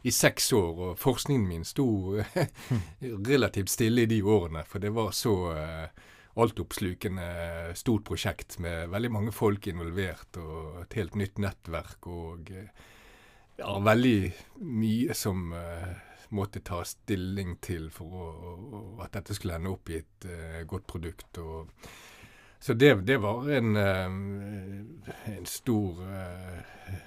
[0.03, 1.87] i seks år, og forskningen min sto
[3.31, 4.65] relativt stille i de årene.
[4.67, 5.87] For det var så uh,
[6.39, 12.07] altoppslukende stort prosjekt med veldig mange folk involvert, og et helt nytt nettverk.
[12.11, 12.51] Og
[13.59, 14.17] ja, veldig
[14.65, 15.89] mye som uh,
[16.35, 20.61] måtte ta stilling til for å, å, at dette skulle ende opp i et uh,
[20.69, 21.41] godt produkt.
[21.41, 21.89] og
[22.59, 26.01] så det, det var en, en, stor,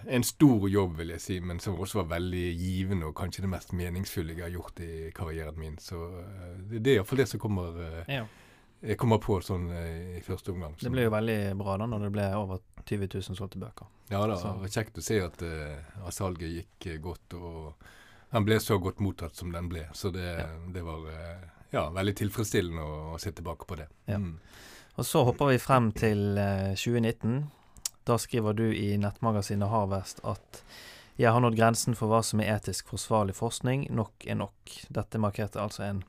[0.08, 3.50] en stor jobb, vil jeg si, men som også var veldig givende og kanskje det
[3.52, 5.76] mest meningsfulle jeg har gjort i karrieren min.
[5.76, 6.06] Så
[6.70, 7.76] det er iallfall det som kommer
[8.08, 8.24] ja
[8.82, 10.74] jeg kommer på sånn eh, i første omgang.
[10.80, 13.90] Det ble jo veldig bra da når det ble over 20 000 solgte bøker.
[14.10, 18.58] Ja da, var kjekt å se at, uh, salget gikk uh, godt, og den ble
[18.60, 19.86] så godt mottatt som den ble.
[19.94, 20.48] Så det, ja.
[20.74, 23.86] det var uh, ja, veldig tilfredsstillende å, å, se tilbake på det.
[24.10, 24.18] Ja.
[24.18, 24.34] Mm.
[24.98, 26.34] Og så hopper vi frem til
[26.76, 27.38] 2019.
[28.04, 30.64] Da skriver du i nettmagasinet Harvest at
[31.16, 33.86] jeg har nådd grensen for hva som er etisk forsvarlig forskning.
[33.94, 34.74] Nok er nok.
[34.92, 36.02] Dette markerte altså en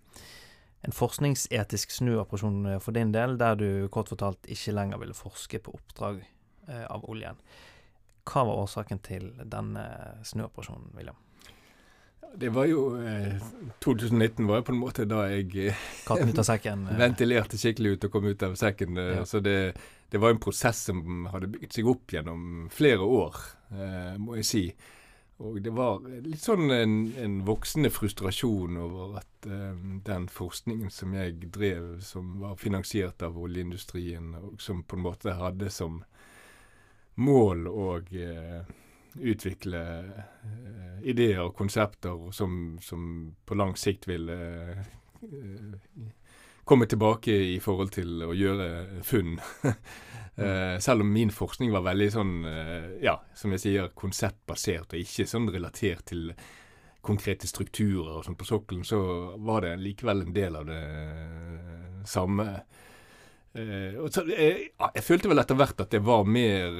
[0.83, 5.61] en forskningsetisk snuoperasjon eh, for din del, der du kort fortalt ikke lenger ville forske
[5.63, 6.23] på oppdrag
[6.67, 7.39] eh, av oljen.
[8.27, 9.83] Hva var årsaken til denne
[10.27, 11.19] snuoperasjonen, William?
[12.35, 13.35] Det var jo eh,
[13.83, 16.87] 2019 var jo på en måte da jeg eh, Katten ut av sekken?
[17.03, 18.99] Ventilerte skikkelig ut og kom ut av sekken.
[18.99, 19.27] Ja.
[19.29, 19.57] Så det,
[20.09, 23.39] det, var en prosess som hadde bygget seg opp gjennom flere år,
[24.21, 24.63] må jeg si.
[25.43, 31.15] Og det var litt sånn en, en voksende frustrasjon over at eh, den forskningen som
[31.17, 35.99] jeg drev, som var finansiert av oljeindustrien, og som på en måte hadde som
[37.19, 38.63] mål å eh,
[39.19, 44.37] utvikle eh, ideer og konsepter som, som, på lang sikt ville
[44.73, 46.13] uh,
[46.63, 49.37] komme tilbake i forhold til å gjøre funn.
[50.39, 55.03] Uh, selv om min forskning var veldig sånn, uh, ja, som jeg sier, konseptbasert, og
[55.03, 56.31] ikke sånn relatert til
[57.03, 59.01] konkrete strukturer og sånn på sokkelen, så
[59.43, 62.47] var det likevel en del av det uh, samme.
[63.53, 66.71] Så, jeg, jeg, følte vel etter hvert at det var mer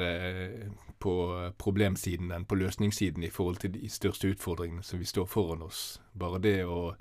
[0.97, 1.13] på
[1.61, 5.83] problemsiden enn på løsningssiden i forhold til de største utfordringene som vi står foran oss.
[6.17, 6.95] Bare det å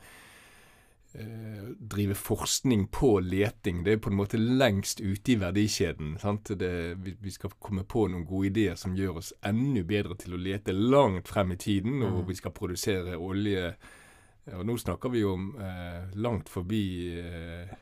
[1.78, 3.82] drive forskning på leting.
[3.84, 6.14] Det er på en måte lengst ute i verdikjeden.
[6.48, 6.72] Det,
[7.04, 10.40] vi, vi, skal komme på noen gode ideer som gjør oss enda bedre til å
[10.40, 12.00] lete langt frem i tiden.
[12.02, 12.28] Og mm.
[12.30, 13.74] vi skal produsere olje
[14.56, 17.76] Og nå snakker vi om eh, langt forbi eh,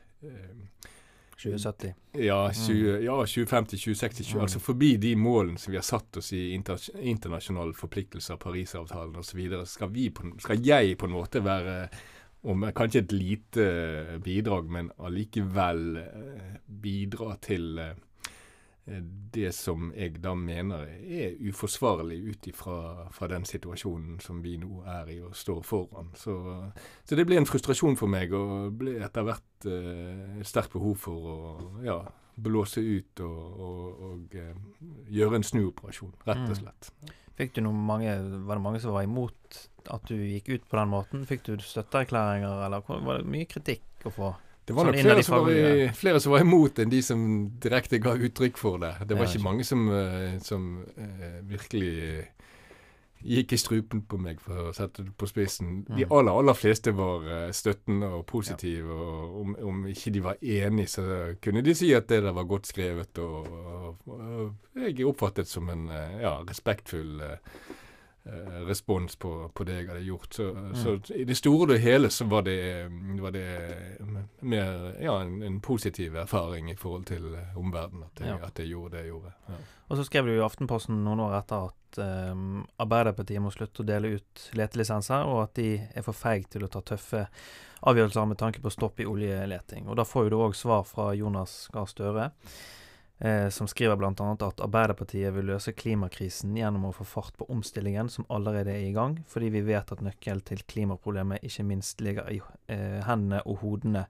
[1.41, 1.93] 2070.
[2.11, 3.03] Ja, 20, mm.
[3.05, 4.23] ja 2050, 2060.
[4.23, 4.41] 20, mm.
[4.41, 9.41] Altså forbi de målene som vi har satt oss i inter, internasjonale forpliktelser, Parisavtalen osv.
[9.65, 9.95] Skal,
[10.39, 11.87] skal jeg på en måte være
[12.41, 17.91] om kanskje et lite eh, bidrag, men allikevel eh, bidra til eh,
[19.33, 25.11] det som jeg da mener er uforsvarlig ut ifra den situasjonen som vi nå er
[25.13, 26.09] i og står foran.
[26.17, 26.33] Så,
[27.05, 31.29] så det ble en frustrasjon for meg, og ble etter hvert et sterkt behov for
[31.29, 31.37] å
[31.85, 31.99] ja,
[32.41, 34.37] blåse ut og, og, og
[35.13, 36.61] gjøre en snuoperasjon, rett og mm.
[36.63, 36.91] slett.
[36.97, 37.17] Mm.
[37.41, 38.11] Fikk du noen mange,
[38.45, 41.25] Var det mange som var imot at du gikk ut på den måten?
[41.29, 44.33] Fikk du støtteerklæringer, eller var det mye kritikk å få?
[44.65, 47.23] Det var nok sånn flere, som var, i, flere, som var, imot enn de som
[47.63, 48.93] direkte ga uttrykk for det.
[49.09, 52.27] Det var ikke mange som, uh, som uh, virkelig
[53.21, 55.81] gikk i strupen på meg, for å sette det på spissen.
[55.89, 56.13] De mm.
[56.13, 58.93] aller, aller fleste var uh, støttende og positive.
[58.93, 61.05] Og om, om, ikke de var enige, så
[61.41, 63.21] kunne de si at det der var godt skrevet.
[63.21, 63.51] Og,
[64.05, 65.89] og, og jeg oppfattet som en
[66.21, 67.90] ja, respektfull uh, Eh,
[68.67, 70.33] respons på, på, det jeg hadde gjort.
[70.33, 70.75] Så, mm.
[70.75, 72.87] så, i det store og det hele så var det,
[73.19, 73.45] var det
[74.39, 78.37] mer ja, en, en, positiv erfaring i forhold til uh, omverdenen at, ja.
[78.45, 79.33] at, jeg gjorde det jeg gjorde.
[79.47, 79.59] Ja.
[79.87, 83.89] Og så skrev du i Aftenposten noen år etter at um, Arbeiderpartiet må slutte å
[83.89, 87.25] dele ut letelisenser, og at de er for feige til å ta tøffe
[87.89, 89.89] avgjørelser med tanke på stopp i oljeleting.
[89.89, 92.29] Og da får jo du òg svar fra Jonas Gahr Støre
[93.21, 94.11] eh, som skriver bl.a.
[94.11, 98.95] at Arbeiderpartiet vil løse klimakrisen gjennom å få fart på omstillingen som allerede er i
[98.95, 102.41] gang, fordi vi vet at nøkkelen til klimaproblemet ikke minst ligger i
[102.73, 104.07] eh, hendene og hodene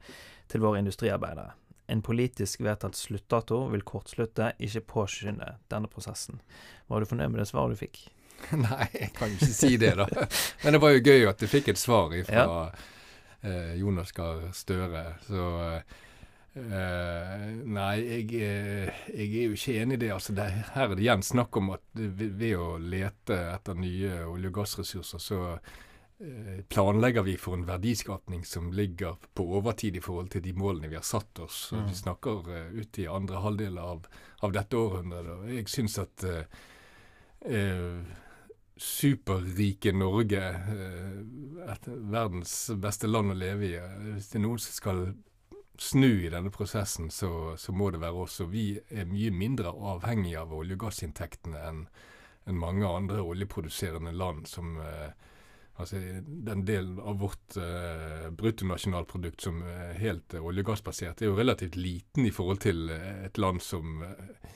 [0.51, 1.51] til våre industriarbeidere.
[1.91, 6.39] En politisk vedtatt sluttdato vil kortslutte, ikke påskynde denne prosessen.
[6.87, 8.05] Var du fornøyd med det svaret du fikk?
[8.65, 10.07] Nei, jeg kan jo ikke si det, da.
[10.63, 12.55] Men det var jo gøy at du fikk et svar fra ja.
[13.43, 15.03] eh, Jonas Gahr Støre.
[15.27, 15.99] Så eh,
[16.51, 20.09] Uh, nei, jeg, eh, jeg, er jo ikke enig i det.
[20.11, 24.17] Altså, det, her er det igjen snakk om at ved, ved å lete etter nye
[24.27, 30.03] olje- og gassressurser, så uh, planlegger vi for en verdiskapning som ligger på overtid i
[30.03, 31.69] forhold til de målene vi har satt oss.
[31.71, 31.87] Mm.
[31.87, 34.11] Vi snakker uh, ut i andre halvdel av,
[34.43, 35.31] av dette århundret.
[35.37, 36.27] Og jeg syns at
[38.81, 40.41] superrike Norge,
[41.73, 43.73] et verdens beste land å leve i.
[44.11, 45.01] Hvis det er noen som skal
[45.79, 48.39] snu i denne prosessen, så, så må det være oss.
[48.43, 51.85] Og vi er mye mindre avhengige av olje- og gassinntektene enn
[52.49, 55.11] en mange andre oljeproduserende land som eh,
[55.81, 55.97] Altså
[56.45, 61.37] den delen av vårt eh, bruttonasjonalprodukt som er helt eh, olje- og gassbasert, er jo
[61.39, 64.51] relativt liten i forhold til eh, et land som eh,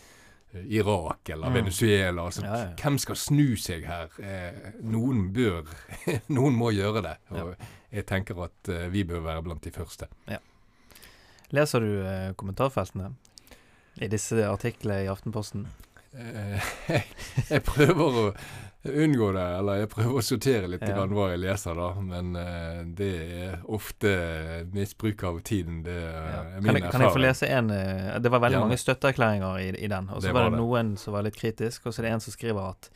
[0.76, 1.54] Irak eller Mm.
[1.56, 2.26] Venezuela.
[2.28, 2.74] Altså, Ja, ja.
[2.78, 4.12] Hvem skal snu seg her?
[4.22, 5.66] Eh, noen bør
[6.36, 7.16] Noen må gjøre det.
[7.32, 7.56] Og
[7.92, 10.08] jeg tenker at vi bør være blant de første.
[11.56, 13.14] Leser du eh, kommentarfeltene
[14.04, 15.66] i disse artiklene i Aftenposten?
[16.16, 16.72] Eh,
[17.54, 18.24] jeg prøver å
[18.86, 20.92] unngå det, eller jeg prøver å sortere litt Ja.
[20.94, 21.88] grann hva jeg leser, da.
[22.06, 23.12] Men eh, det
[23.46, 24.12] er ofte
[24.76, 25.80] misbruk av tiden.
[25.88, 26.44] Det er Ja.
[26.60, 27.72] min Kan, jeg, kan jeg få lese en
[28.22, 28.66] Det var veldig ja.
[28.68, 30.10] mange støtteerklæringer i, i den.
[30.12, 30.62] Og så Det var var det det.
[30.66, 32.92] noen som var litt kritisk, og så er det en som skriver at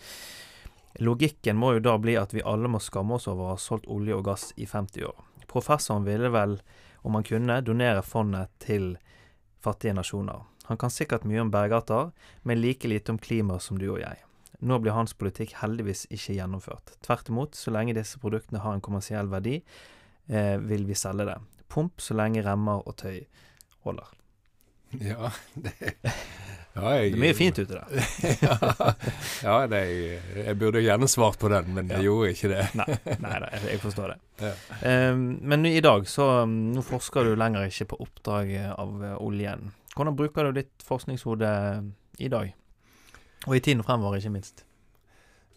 [1.00, 3.88] logikken må jo da bli at vi alle må skamme oss over å ha solgt
[3.88, 5.16] olje og gass i 50 år.
[5.50, 6.58] Professoren ville vel,
[7.02, 8.96] om han kunne, donere fondet til
[9.64, 10.46] fattige nasjoner.
[10.70, 12.12] Han kan sikkert mye om bergarter,
[12.44, 14.20] men like lite om klima som du og jeg.
[14.60, 16.94] Nå blir hans politikk heldigvis ikke gjennomført.
[17.06, 19.62] Tvert imot, så lenge disse produktene har en kommersiell verdi,
[20.28, 21.38] eh, vil vi selge det.
[21.72, 23.24] Pump så lenge remmer og tøy
[23.88, 24.12] holder.
[25.00, 25.32] Ja,
[25.64, 25.74] det,
[26.78, 28.12] ja jeg, Det er mye fint ute der.
[28.46, 28.94] ja,
[29.44, 29.82] ja det,
[30.38, 32.68] jeg burde gjerne svart på den, men jeg gjorde ikke det.
[32.78, 32.88] Nei,
[33.26, 34.20] nei da, jeg, forstår det.
[34.88, 39.18] Ehm, men i dag, så um, Nå forsker du lenger ikke på oppdrag av eh,
[39.20, 39.66] oljen.
[39.96, 41.50] Hvordan bruker du ditt forskningshode
[42.24, 42.54] i dag?
[43.48, 44.64] Og i tiden fremover, ikke minst.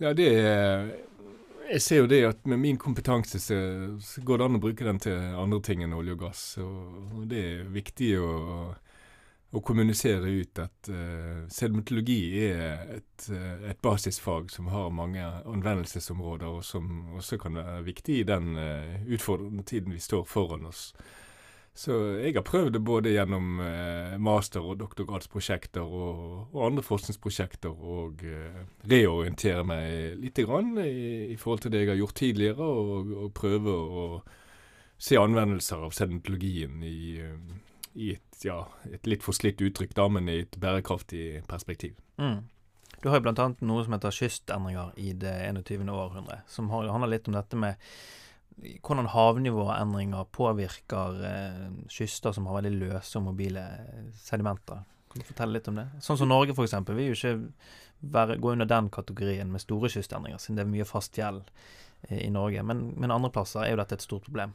[0.03, 0.91] Ja, det er
[1.73, 3.57] Jeg ser jo det at med min kompetanse så,
[4.21, 6.43] går det an å bruke den til andre ting enn olje og gass.
[6.61, 8.33] Og det er viktig å,
[9.53, 16.49] å kommunisere ut at uh, sedimentologi er et, eh, et basisfag som har mange anvendelsesområder,
[16.49, 20.91] og som også kan være viktig i den uh, utfordrende tiden vi står foran oss.
[21.77, 27.73] Så jeg har prøvd det både gjennom uh, master- og doktorgradsprosjekter og, og andre forskningsprosjekter,
[27.73, 32.73] og uh, reorientere meg lite grann i, i forhold til det jeg har gjort tidligere,
[32.73, 34.07] og, og prøve å
[35.03, 37.39] se anvendelser av sedimentologien i, eh,
[37.95, 41.97] i et, ja, et litt forslitt uttrykk, da, men i et bærekraftig perspektiv.
[42.21, 42.43] Mm.
[43.03, 45.89] Du har jo annet noe som heter kystendringer i det 21.
[45.91, 47.81] århundre, som handler litt om dette med
[48.63, 53.65] hvordan havnivåendringer påvirker eh, kyster som har veldig løse og mobile
[54.23, 54.85] sedimenter.
[55.13, 55.87] Kan du fortelle litt om det?
[56.05, 57.35] Sånn som Norge, eksempel, vil jo ikke
[58.13, 61.49] være, gå under den kategorien med store kystendringer, siden det er mye fast gjeld
[62.09, 62.63] eh, i Norge.
[62.67, 64.55] Men, men andre plasser er jo dette et stort problem.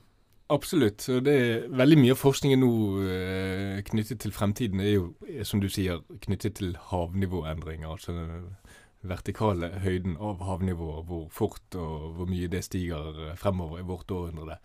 [0.50, 1.10] Absolutt.
[1.12, 2.72] og det er Veldig mye av forskningen nå
[3.04, 7.90] eh, knyttet til fremtiden er jo, er, som du sier, knyttet til havnivåendringer.
[7.92, 8.54] Altså den
[9.08, 14.12] vertikale høyden av havnivået, hvor fort og hvor mye det stiger eh, fremover i vårt
[14.12, 14.60] århundre.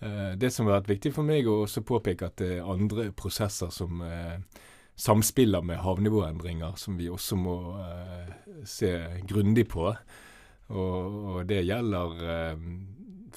[0.00, 3.10] Eh, det som har vært viktig for meg å også påpeke at det er andre
[3.12, 4.40] prosesser som eh,
[4.96, 8.32] samspiller med havnivåendringer, som vi også må eh,
[8.64, 8.92] se
[9.28, 9.90] grundig på.
[10.72, 12.66] Og, det gjelder eh,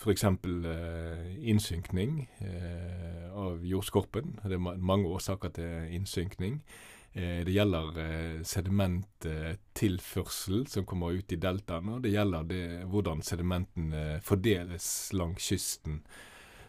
[0.06, 0.24] f.eks.
[0.24, 4.39] Eh, innsynkning eh, av jordskorpen.
[4.44, 6.62] Det er ma mange årsaker til innsynkning.
[7.13, 11.96] Eh, det gjelder eh, sedimenttilførsel som kommer ut i deltaene.
[11.98, 15.96] Og det gjelder det, hvordan sedimentene fordeles langs kysten.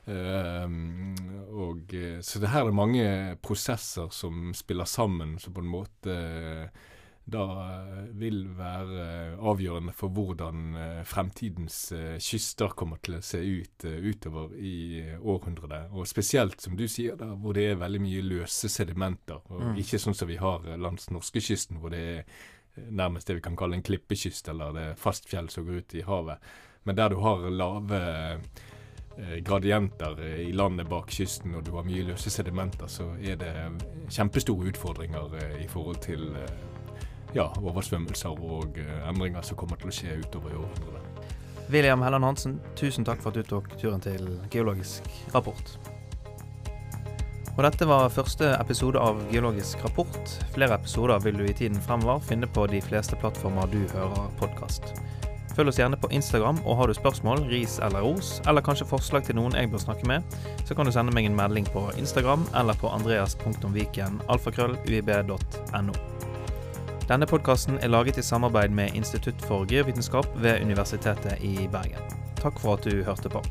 [0.07, 0.69] Eh,
[1.53, 6.13] og, eh, så det her er mange prosesser som spiller sammen, som på en måte
[6.15, 6.69] eh,
[7.27, 13.41] da eh, vil være avgjørende for hvordan eh, fremtidens eh, kyster kommer til å se
[13.43, 15.89] ut eh, utover i eh, århundret.
[15.91, 19.43] Og spesielt, som du sier, da, hvor det er veldig mye løse sedimenter.
[19.51, 19.81] Og Mm.
[19.83, 23.45] Ikke sånn som vi har eh, langs norskekysten, hvor det er eh, nærmest det vi
[23.49, 26.39] kan kalle en klippekyst, eller det er fast fjell som går ut i havet.
[26.87, 28.01] Men der du har lave
[29.19, 33.43] eh, gradienter eh, i landet bak kysten, og du har mye løse sedimenter, så er
[33.43, 33.53] det
[34.15, 36.59] kjempestore utfordringer eh, i forhold til eh,
[37.35, 41.27] ja, oversvømmelser og eh, endringer som kommer til å skje utover i århundret.
[41.73, 45.77] William Helland Hansen, tusen takk for at du tok turen til Geologisk rapport.
[47.57, 50.33] Og dette var første episode av Geologisk rapport.
[50.55, 54.93] Flere episoder vil du i tiden fremover finne på de fleste plattformer du hører podkast.
[55.57, 59.25] Følg oss gjerne på Instagram, og har du spørsmål, ris eller ros, eller kanskje forslag
[59.25, 60.37] til noen jeg bør snakke med,
[60.69, 65.97] så kan du sende meg en melding på Instagram eller på andreas.viken alfakrølluib.no.
[67.07, 72.03] Denne podkasten er laget i samarbeid med Institutt for geovitenskap ved Universitetet i Bergen.
[72.43, 73.45] Takk for at du hørte på.